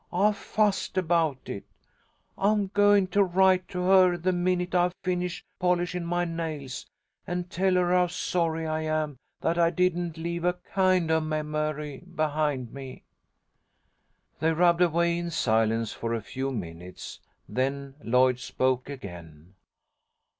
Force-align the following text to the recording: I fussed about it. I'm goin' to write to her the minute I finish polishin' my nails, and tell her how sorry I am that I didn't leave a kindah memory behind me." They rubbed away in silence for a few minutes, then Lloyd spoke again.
I 0.11 0.31
fussed 0.31 0.97
about 0.97 1.41
it. 1.47 1.63
I'm 2.35 2.71
goin' 2.73 3.05
to 3.09 3.23
write 3.23 3.67
to 3.67 3.83
her 3.83 4.17
the 4.17 4.31
minute 4.33 4.73
I 4.73 4.89
finish 5.03 5.45
polishin' 5.59 6.05
my 6.07 6.25
nails, 6.25 6.87
and 7.27 7.47
tell 7.51 7.75
her 7.75 7.91
how 7.93 8.07
sorry 8.07 8.65
I 8.65 8.81
am 8.81 9.19
that 9.41 9.59
I 9.59 9.69
didn't 9.69 10.17
leave 10.17 10.43
a 10.43 10.57
kindah 10.73 11.21
memory 11.21 11.99
behind 11.99 12.73
me." 12.73 13.03
They 14.39 14.53
rubbed 14.53 14.81
away 14.81 15.19
in 15.19 15.29
silence 15.29 15.93
for 15.93 16.15
a 16.15 16.21
few 16.23 16.51
minutes, 16.51 17.19
then 17.47 17.93
Lloyd 18.03 18.39
spoke 18.39 18.89
again. 18.89 19.53